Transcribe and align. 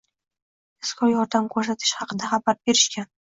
Tezkor 0.85 1.11
yordam 1.11 1.51
koʻrsatish 1.55 1.93
haqida 2.01 2.33
xabar 2.35 2.61
berishgan 2.65 3.13